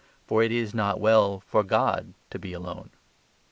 For 0.25 0.41
it 0.41 0.51
is 0.51 0.73
not 0.73 0.99
well 0.99 1.41
for 1.45 1.61
God 1.63 2.15
to 2.31 2.39
be 2.39 2.53
alone. 2.53 2.89